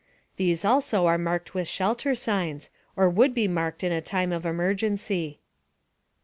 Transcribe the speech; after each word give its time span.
These 0.37 0.65
also 0.65 1.05
are 1.05 1.19
marked 1.19 1.53
with 1.53 1.67
shelter 1.67 2.15
signs, 2.15 2.71
or 2.95 3.07
would 3.07 3.35
be 3.35 3.47
marked 3.47 3.83
in 3.83 3.91
a 3.91 4.01
time 4.01 4.31
of 4.31 4.47
emergency. 4.47 5.41